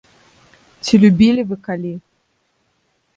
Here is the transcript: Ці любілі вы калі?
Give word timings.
Ці 0.87 0.93
любілі 1.03 1.41
вы 1.49 1.55
калі? 1.67 1.91